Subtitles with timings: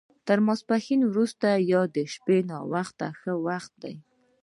[0.27, 3.95] تر ماسپښین وروسته یا د شپې ناوخته ښه وخت دی.